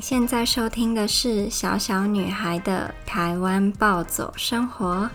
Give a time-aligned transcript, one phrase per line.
[0.00, 5.08] 现在收听的是小小女孩的台湾暴走生活。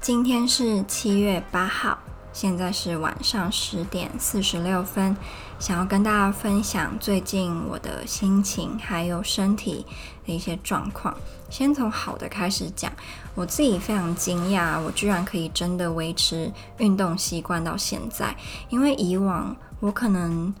[0.00, 1.98] 今天是七月八号，
[2.32, 5.14] 现在是晚上十点四十六分。
[5.58, 9.84] 想要跟大家分享最近我的心情还有身体
[10.26, 11.14] 的一些状况。
[11.50, 12.90] 先从好的开始讲，
[13.34, 18.34] 我自己非常惊讶，我居然可以真的维持运动习惯到现在。
[18.70, 20.52] 因为以往我可能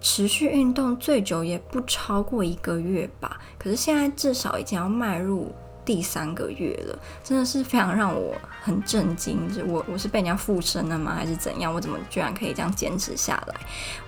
[0.00, 5.52] 持续运动最久也不超过一个月吧，可是现在至少已经要迈入
[5.84, 9.38] 第三个月了，真的是非常让我很震惊。
[9.66, 11.14] 我我是被人家附身了吗？
[11.14, 11.72] 还是怎样？
[11.72, 13.54] 我怎么居然可以这样坚持下来？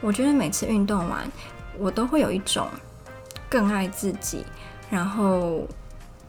[0.01, 1.31] 我觉得每次运动完，
[1.79, 2.69] 我都会有一种
[3.51, 4.45] 更爱自己，
[4.91, 5.67] 然后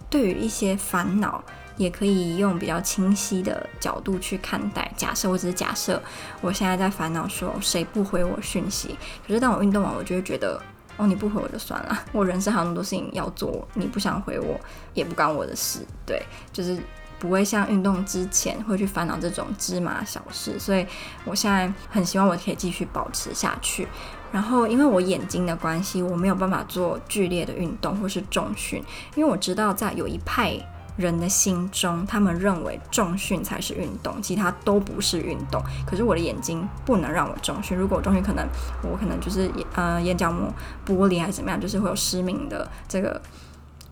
[0.10, 1.44] 对于一些烦恼，
[1.78, 4.92] 也可以用比较清晰的角度去看待。
[4.96, 6.02] 假设我只是假设，
[6.42, 10.62] 我现在在烦恼说谁不回我讯息，可是当我运动完，我就会觉得。
[10.96, 14.56] 哦，你不回我就算了， 我人生还有那么多事情要做，你不想回我
[14.94, 16.78] 也不关我的事，对，就是
[17.18, 20.86] 不会像运动之前会去烦恼这种芝麻小事，所以
[21.26, 23.88] 我现在很希望我可以继续保持下去。
[24.32, 28.84] 然后因为我眼睛的关系，我没有办法做剧烈的运动或是重训，
[29.16, 30.56] 因为我知道在有一派。
[30.96, 35.62] 人的心中，他们认为重训才是运动，其他都不是运动。
[35.88, 38.48] 可是我的眼睛不能让我重训，如果重训，可能
[38.84, 40.54] 我可能就是呃眼角膜
[40.86, 43.20] 剥离还是怎么样，就是会有失明的这个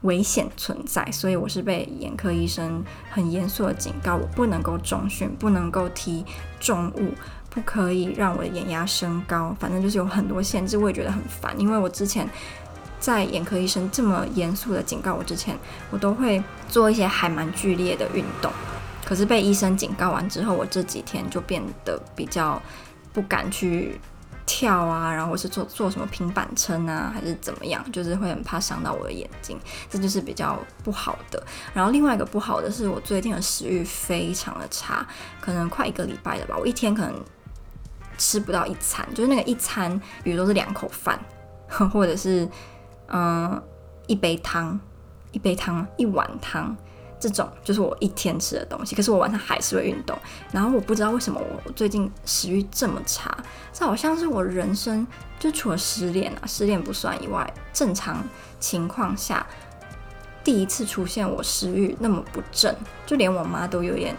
[0.02, 1.04] 危险存在。
[1.12, 6.24] 所以我是被眼科医生很严肃的警告，我不能够重训，不能够提
[6.60, 7.14] 重物，
[7.50, 12.30] 不可以让我的眼压升高，反正就是有很多限制，我也觉得很烦，因为我之前。
[13.02, 15.58] 在眼科医生这么严肃的警告我之前，
[15.90, 18.52] 我都会做一些还蛮剧烈的运动。
[19.04, 22.62] 可是被医生警告完之后，我这几天就变得比较
[23.12, 24.00] 不敢去
[24.46, 29.60] 跳啊，然后是做做什么平板撑啊，还是怎么样，就是会很怕伤到我的眼睛，
[29.90, 31.44] 这就是比较不好的。
[31.74, 35.06] 然后另外一个不好的是我最近的食欲非常的差，
[35.42, 37.14] 可能快一个礼拜了吧，我一天可能
[38.18, 41.20] 吃不到一餐，就是那个一餐，比如说是两口饭，
[41.92, 42.48] 或者是。
[43.14, 43.62] 嗯，
[44.08, 44.80] 一杯汤，
[45.32, 46.76] 一杯汤，一碗汤，
[47.20, 48.96] 这种就是我一天吃的东西。
[48.96, 50.18] 可是我晚上还是会运动，
[50.52, 53.36] 然后我不知道为什么我最近食欲这么差，
[53.74, 55.06] 这好像是我人生
[55.40, 58.24] 就除了失恋啊，失恋不算以外，正常
[58.60, 59.46] 情况下
[60.44, 64.16] 第一次出现我食欲那么不振，就连我妈都有点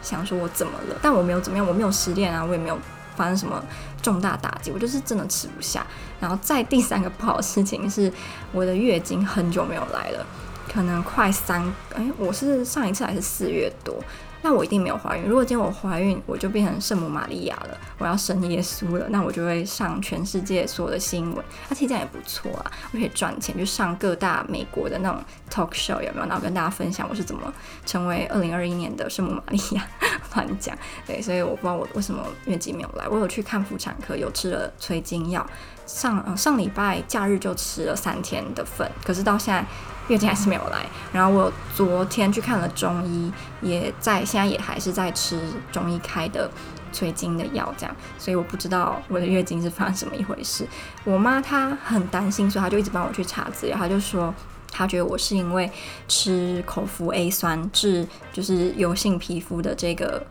[0.00, 2.78] 想说我怎么了，但我没有怎么样，我没有失恋啊，我也没有。
[3.18, 3.62] 发生什么
[4.00, 5.84] 重大打击，我就是真的吃不下。
[6.20, 8.12] 然后再第三个不好的事情是，
[8.52, 10.24] 我的月经很久没有来了，
[10.72, 11.62] 可能快三，
[11.94, 13.96] 哎，我是上一次还是四月多。
[14.40, 15.24] 那我一定没有怀孕。
[15.24, 21.44] 如果今天我怀孕，我就变成圣母玛利亚了，我要生耶稣了，那我就会上全世界所有的新闻。
[21.68, 25.20] 那其实这样也不错啊，我可以赚钱，就上各大美国的那种
[25.50, 26.26] talk show 有没有？
[26.26, 27.52] 然后跟大家分享我是怎么
[27.84, 29.84] 成为二零二一年的圣母玛利亚。
[30.34, 33.08] 乱讲，对，所以我不知道我为什么月经没有来。
[33.08, 35.46] 我有去看妇产科，有吃了催经药，
[35.86, 39.64] 上呃上礼拜假日就吃了三天的粉，可是到现在。
[40.08, 43.30] 月经还是没有来，然后我昨天去看了中医，
[43.60, 45.38] 也在现在也还是在吃
[45.70, 46.50] 中医开的
[46.90, 50.66] 催经的药，这样，所以我不知道我的月经是发生什么一回事。
[51.04, 54.34] 我妈她很担心，所以她就一直帮我去查资料，她就说
[54.78, 55.70] 他觉得我是因为
[56.06, 60.22] 吃口服 A 酸治就是油性皮肤的这个。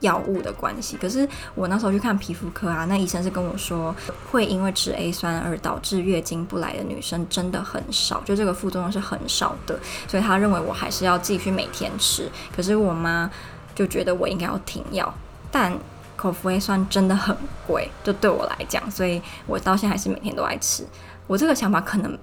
[0.00, 3.96] 药物的关系，可是我那时候去看皮肤科啊，那医生是跟我说，
[4.30, 12.30] 会因为吃 A 酸而导致月经不来的女生真的很少，就这个副作用是很少的，所以他认为我还是要继续每天吃。
[12.54, 13.28] 可是我妈
[13.74, 15.12] 就觉得我应该要停药，
[15.50, 15.72] 但
[16.14, 17.34] 口服 A 酸真的很
[17.66, 20.86] 贵，就对我来讲，所以我到现在还是每天都爱吃。
[21.26, 22.16] 我这个想法可能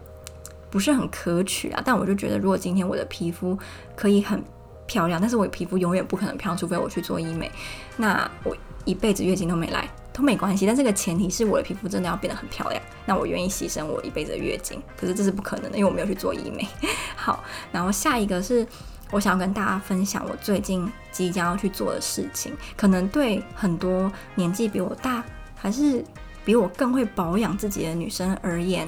[0.73, 3.55] 不是很可取啊，但我就觉得如果今天我的皮肤
[3.95, 4.43] 可以很。
[4.85, 7.49] 漂亮，但是我皮肤永远不可能漂亮，除非我去做医美。
[7.95, 12.79] 那我一辈子月经都没来都没关系，但这个前提是我的皮肤真的要变得很漂亮。
[13.05, 16.67] 那我愿意牺牲我一辈子的月经，可是这是不可能的，因为我没有去做医美。
[17.15, 17.41] 好，
[17.71, 18.67] 然后下一个是
[19.09, 25.23] 我想要跟大家分享我最近即将要去做的事情，可能对很多年纪比我大
[25.55, 26.03] 还是
[26.43, 28.85] 比我更会保养自己的女生而言，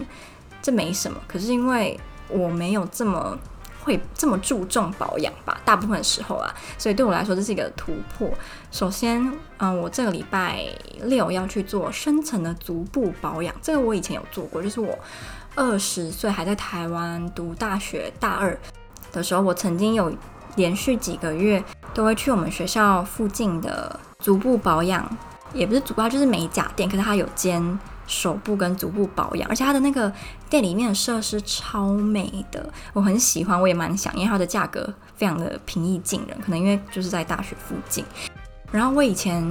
[0.65, 1.19] 这没什么。
[1.27, 3.37] 可是因为我没有这么。
[3.85, 8.27] 会这么注重保养吧，大部分时候啊，所以对我来说这是一个突破。
[8.71, 10.65] 首先，嗯、我这个礼拜
[11.03, 14.97] 六要去做深层的足部保养，这个我以前有做过，就是我
[15.53, 18.59] 二十岁还在台湾读大学大二
[19.11, 20.11] 的时候，我曾经有
[20.55, 21.63] 连续几个月
[21.93, 25.07] 都会去我们学校附近的足部保养，
[25.53, 30.11] 也不是足部，就是美甲店，可是它有兼手部跟足部保养，而且它的那个
[30.49, 38.05] 店里面的设施超美的，我很喜欢，我也蛮想，因为它的价格非常的平易近人，可能因为就是在大学附近。
[38.71, 39.43] 然后我以前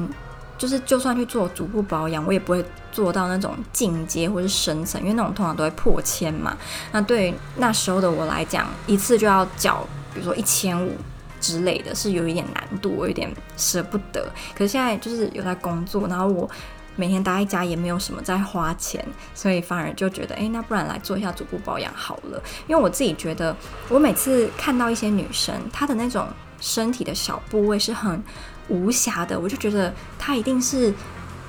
[0.56, 6.56] 就是就算去做足部保养，我也不会做到那种进阶或是深层，因为那种通常都会破千嘛。
[6.92, 10.92] 那对于那时候的我来讲，一次就要缴，比如说一千五
[11.40, 14.24] 之类的，是有一点难度，我有点舍不得。
[14.52, 16.48] 可是现在就是有在工作，然后我。
[16.96, 19.04] 每天待在家也没有什么在花钱，
[19.34, 22.40] 所以反而就觉得，诶，那不然来做一下足部保养好了。
[22.66, 23.56] 因为我自己觉得，
[23.88, 26.26] 我每次看到一些女生，她的那种
[26.60, 28.22] 身体的小部位是很
[28.68, 30.94] 无瑕的，我就觉得她一定是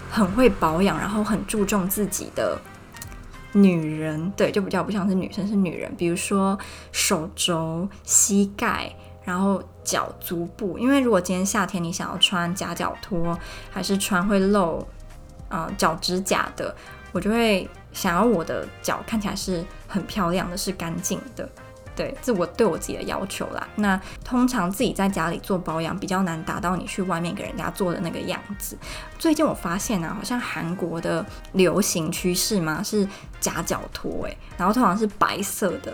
[0.09, 2.57] 很会保养，然后很注重自己的
[3.53, 4.31] 女人。
[4.35, 5.93] 对，就比较不像是女生，是女人。
[5.95, 6.57] 比如说
[6.91, 8.91] 手肘、膝盖，
[9.23, 10.79] 然后脚、足部。
[10.79, 13.37] 因为如果今天夏天你想要穿夹脚拖，
[13.71, 14.85] 还是穿会露。
[15.55, 16.75] 啊，脚趾甲的，
[17.13, 21.47] 我就会想要我的脚看起来是很漂亮的，是干净的。
[21.95, 23.65] 对，这我对我自己的要求啦。
[23.77, 28.77] 那通常自己在家里做保养比较难达到你去外面给人家做的那个样子。
[29.17, 33.07] 最近我发现啊，好像韩国的流行趋势嘛是
[33.39, 35.93] 夹脚拖，诶，然后通常是白色的，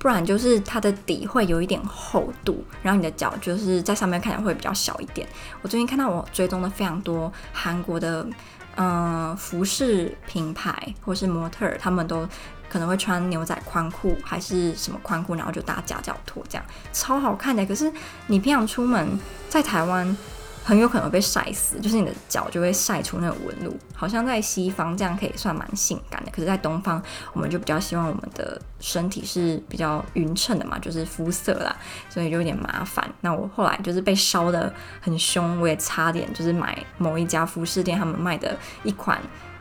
[0.00, 5.24] 不然就是它的底会有一点厚度，然后你的脚就是在上面看起来会比较小一点。
[5.62, 8.26] 我最近看到我追踪的非常多韩国的。
[8.76, 12.28] 嗯，服饰品牌或是模特儿，他们都
[12.68, 17.64] 可能会穿牛仔宽裤，还是什么宽裤，然后就搭夹脚拖，这样超好看的。
[17.64, 17.90] 可是
[18.26, 19.18] 你平常出门
[19.48, 20.16] 在台湾，
[20.66, 26.30] 很有可能被晒死，就是你的脚就会晒出那个纹路，好像在西方这样可以算蛮性感的。
[26.32, 27.00] 可是，在东方，
[27.32, 31.76] 我们就比较希望我们的身体是比较匀称的嘛，就是肤色啦，
[32.10, 33.08] 所以就有点麻烦。
[33.20, 39.20] 那我后来就是被烧得很凶，我也差点就是买某一家服饰店他们卖的一款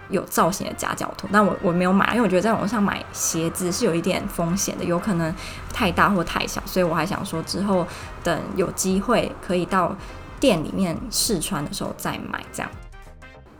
[0.09, 5.31] 有造型的夹脚拖，但我我没有买，因为我觉得在网上买鞋子是有一点风险的，有可能
[5.71, 7.85] 太大或太小，所以我还想说之后
[8.23, 9.95] 等有机会可以到。
[10.39, 12.71] 店里面试穿的时候再买这样，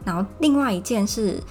[0.04, 1.42] 然后另外一件事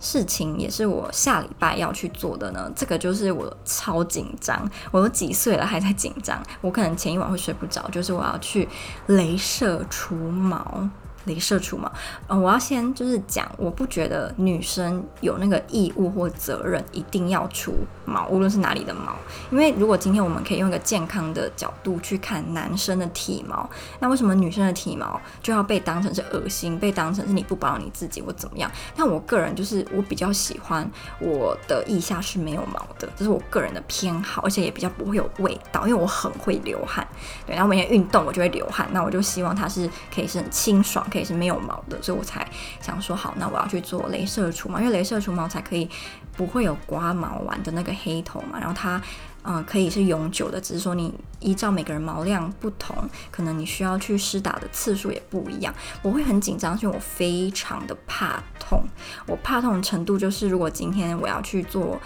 [0.00, 8.68] 事情也是我下礼拜要去做的呢，这个就是我超紧张，我都几岁了还在紧张，我可能前一晚会睡不着，就是我要去
[9.08, 10.88] 镭射除毛。
[11.26, 11.90] 镭射除毛，
[12.28, 17.74] 嗯，我要先就是讲，我不觉得女生有那个义务或责任一定要除
[18.04, 19.14] 毛，无论是哪里的毛。
[19.50, 23.68] 因为如果今天我们可以用一个健康的角度去看男生的体毛，
[24.00, 28.70] 那为什么女生的体毛就要被当成是恶心，被当成是你不保养你自己或怎么样？
[28.96, 30.88] 但我个人就是我比较喜欢
[31.20, 37.06] 我的腋下是没有毛的，这是我个人的偏好，而且也比较不会有味道，因为我很会流汗。
[37.46, 41.06] 对，然后每天运动我就会流汗，那我就希望它是可以是很清爽。
[41.14, 42.44] 可以是没有毛的，所以我才
[42.80, 45.88] 想说好，那我要去做镭射除毛，因为镭射除毛才可以
[46.36, 48.58] 不会有刮毛完的那个黑头嘛。
[48.58, 49.00] 然后它
[49.46, 52.96] 嗯、可以是永久的，只是说你依照每个人毛量不同，
[53.30, 55.72] 可能你需要去施打的次数也不一样。
[56.00, 58.82] 我会很紧张，因为我非常的怕痛。
[59.26, 62.00] 我怕痛的程度就是，如果今天我要去做，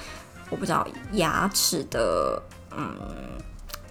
[0.50, 2.42] 我不知道牙齿的
[2.76, 2.92] 嗯。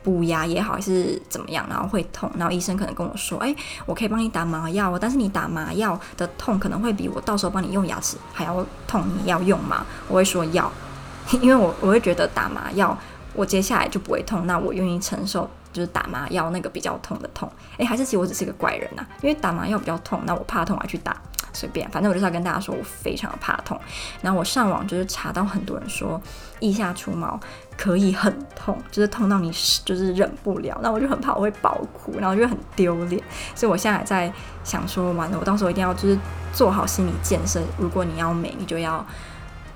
[0.08, 3.54] 补牙也好，还是怎么样，然后会痛，然后医生可能跟我说：“哎，
[3.86, 10.72] 我可以帮你打麻药，但是你打麻药的痛可能会比我到时候帮你用牙齿还要痛，你要用吗？”我会说要，
[11.42, 12.98] 因为我我会觉得打麻药，
[13.34, 17.52] 我接下来就不会痛，那我愿意承受，就是打麻药那个比较痛的痛。
[17.78, 21.16] 哎，还是其实我只是一个怪人呐，因为打麻药比较痛，那我怕痛，还去打。
[21.54, 23.80] 随便，反正我就是要跟大家说，我非常的怕痛。
[24.22, 26.22] 然后我上网就是查到很多人说，
[26.60, 27.40] 腋下除毛
[27.76, 29.52] 可以很痛，就是痛到你
[29.84, 30.78] 就是忍不了。
[30.84, 33.20] 那我就很怕我会爆哭，然后就很丢脸。
[33.56, 34.32] 所以我现在还在
[34.64, 36.16] 想说，完了，我到时候一定要就是
[36.54, 37.60] 做好心理建设。
[37.80, 39.04] 如果你要美，你就要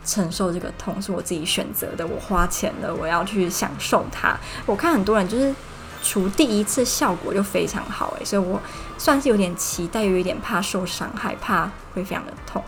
[0.05, 2.05] 承受这个痛，是我自己选择的。
[2.05, 4.38] 我花钱了，我要去享受它。
[4.67, 5.55] 我看很多人就是。
[6.03, 8.60] 除第一次效果就非常好诶，所以我
[8.98, 12.63] 算是有点期待，又有点怕受伤害，怕会非常的痛。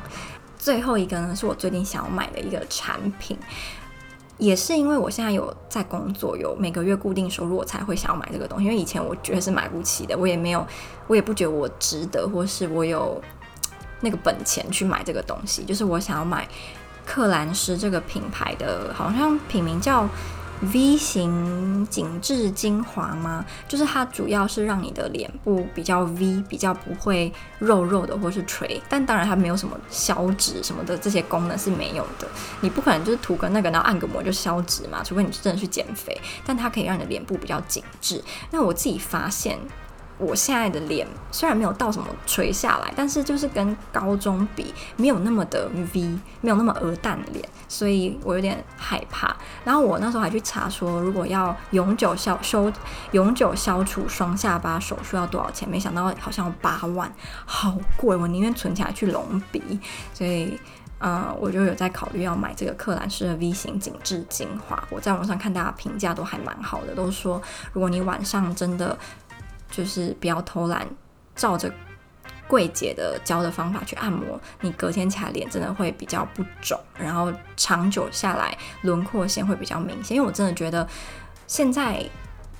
[0.58, 3.38] 最后一个呢，是我最近想要买的一个产品，
[4.38, 8.66] 也是因为我现在有在工作，有每个月固定收入，我才会想要买这个东西。
[8.66, 10.66] 因为以前我觉得是买不起的，我也没有，
[11.08, 13.22] 我也不觉得我值得，或是我有
[14.02, 15.64] 那个本钱去买这个东西。
[15.66, 16.48] 就是我想要买
[17.06, 20.08] 克兰诗这个品牌的，好像品名叫。
[20.72, 23.44] V 型紧致精华吗？
[23.68, 28.82] 就是它主要是让你的脸部比较 V，比较不会肉肉的或是垂。
[28.88, 32.28] 但当然它没有什么消脂什么的这些功能是没有的。
[32.62, 36.18] 你不可能就是涂个那个然后按个摩就消脂嘛，除非你真的去减肥。
[36.46, 38.24] 但它可以让你的脸部比较紧致。
[38.52, 39.60] 那我自己发现，
[40.20, 46.02] 我现在的脸虽然没有到什么垂下来，但是就是跟高中比没有那么的 V，
[46.40, 49.36] 没有那么鹅蛋脸，所以我有点害怕。
[49.66, 52.72] 然后我那时候还去查说，如果要永久消修
[53.12, 55.68] 永久消除双下巴手术要多少钱？
[55.68, 57.12] 没想到好像八万，
[57.46, 58.16] 好贵！
[58.16, 59.80] 我宁愿存起来去隆鼻。
[60.14, 60.58] 所以，
[61.00, 64.82] 呃，我就有在考虑要买这个克兰诗的 V 型紧致精华。
[64.90, 67.42] 我在网上看大家评价都还蛮好的，都说
[67.74, 68.96] 如果你晚上真的。
[69.76, 70.88] 就是不要偷懒，
[71.36, 71.74] 照着
[72.48, 80.16] 柜姐的教的方法去按摩，你隔天起来脸真的会比较不肿，然后长久下来轮廓线会比较明显。
[80.16, 80.88] 因为我真的觉得
[81.48, 82.04] 现在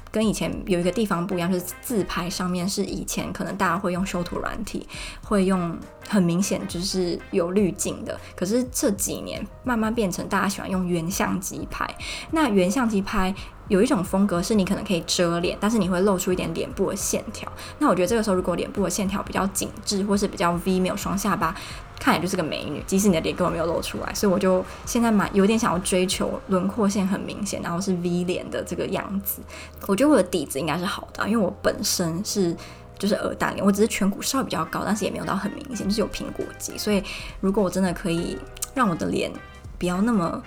[0.10, 4.88] 跟以前有一个地方不一样，就是自拍上面是以前可能大家会用修图软体，
[5.24, 5.78] 会用
[6.08, 11.88] 很明显就是有滤镜的，可是这几年慢慢变成大家喜欢用原相机拍，
[12.32, 13.36] 那原相机拍。
[13.70, 17.52] 有一种风格是你可能可以遮脸，但是你会露出一点脸部的线条。
[17.80, 21.56] 那我觉得这个时候，如果脸部的线条比较紧致，或是比较 V，没有双下巴，
[22.00, 22.84] 看起来就是个美女。
[22.86, 29.42] 即使你的脸根本没有露出来，所以我就现在蛮有点想要追求轮廓线很明显，然后是 V 脸的这个样子。
[29.88, 32.56] 我觉得我的底子应该是好的，因为我本身是
[33.00, 36.78] 就是鹅蛋脸，我只是颧骨稍微比较高，但是也没有到很明显，就是有苹果肌。
[36.78, 37.02] 所以
[37.40, 38.38] 如果我真的可以
[38.76, 39.32] 让我的脸
[39.80, 40.42] 不要那么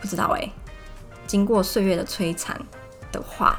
[0.00, 0.50] 不知道哎、
[1.30, 2.60] 经过岁月的摧残
[3.12, 3.56] 的话，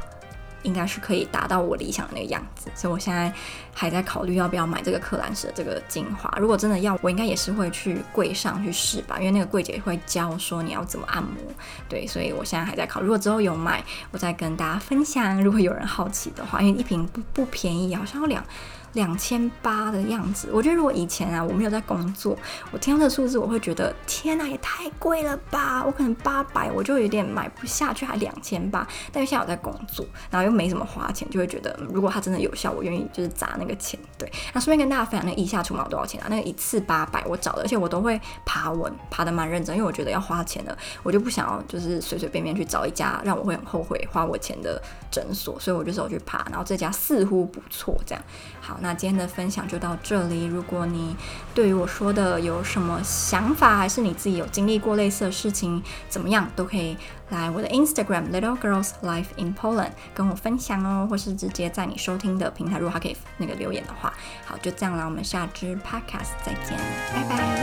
[0.62, 2.70] 应该是可以达到我理想的那个样子。
[2.76, 3.34] 所以我现在
[3.74, 6.30] 还在考虑要不要买这个克兰诗的这个精华。
[6.38, 11.32] 如果真的要，我应该也是会去柜上去试吧，因为那个柜姐会教说你要怎么按摩。
[11.88, 13.00] 对，所以我现在还在考。
[13.00, 15.42] 如果之后有买，我再跟大家分享。
[15.42, 18.44] 如果有人好奇的话，因为一瓶不不便宜，好像要两。
[18.94, 22.38] 两千八的样子，我觉得如果以前啊，我没有在工作，
[22.72, 25.84] 我听到这个数字，我会觉得天哪，也太贵了吧！
[25.86, 28.86] 我可能八百我就有点买不下去，还两千八。
[29.14, 33.98] 但是现在我在工作，然后又没什么花钱，就会觉得如果它真的有效，我愿意就是砸那个钱。
[34.18, 36.28] 对，那顺便跟大家分享，那个腋下除毛多少钱啊？
[36.30, 48.22] 那个一次八百，我找的，而且我都会爬文，爬得蛮认真，因为我觉得要花钱的，我就不想要就是随随便便去找一家让我会很后悔花我钱的诊所，所以我就走去爬，然后这家似乎不错，这样
[48.60, 48.80] 好。
[48.82, 50.46] 那今天的分享就到这里。
[50.46, 51.16] 如果你
[51.54, 56.98] 对于我说的有什么想法，还是你自己有经历过类似的事情，怎么样都可以
[57.30, 64.14] 来我的 Instagram Little Girls Life in Poland 跟我分享哦，或是直接在你收听的平台，如果还可以那个留言的话，
[64.46, 66.78] 好，就这样啦，我们下支 Podcast 再见，
[67.14, 67.61] 拜拜，